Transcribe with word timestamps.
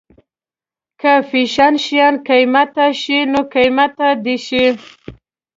که 1.01 1.13
فیشن 1.29 1.73
شيان 1.83 2.15
قیمته 2.27 2.87
شي 3.01 3.19
نو 3.31 3.41
قیمته 3.53 4.09
دې 4.23 4.35
شي. 4.45 4.65